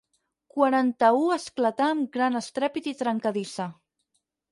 Quaranta-u 0.53 1.27
esclatar 1.35 1.89
amb 1.95 2.07
gran 2.15 2.39
estrèpit 2.39 2.89
i 2.93 2.95
trencadissa. 3.03 3.69